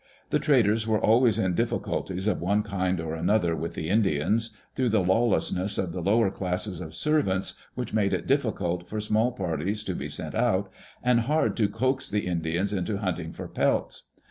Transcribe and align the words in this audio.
The 0.31 0.39
traders 0.39 0.87
were 0.87 0.99
always 0.99 1.37
in 1.37 1.53
difficulties 1.53 2.25
of 2.25 2.41
one 2.41 2.63
kind 2.63 2.99
or 2.99 3.13
another 3.13 3.55
with 3.55 3.75
the 3.75 3.87
Indians, 3.87 4.49
through 4.73 4.89
the 4.89 5.03
lawlessness 5.03 5.77
of 5.77 5.91
the 5.91 6.01
lower 6.01 6.31
classes 6.31 6.81
of 6.81 6.95
servants, 6.95 7.53
which 7.75 7.93
made 7.93 8.11
it 8.11 8.25
difficult 8.25 8.89
for 8.89 8.99
small 8.99 9.31
parties 9.31 9.83
to 9.83 9.93
be 9.93 10.09
sent 10.09 10.33
out, 10.33 10.71
and 11.03 11.19
hard 11.29 11.55
to 11.57 11.69
coax 11.69 12.09
the 12.09 12.25
Indians 12.25 12.73
into 12.73 12.97
hunting 12.97 13.31
for 13.31 13.47
pelts. 13.47 14.09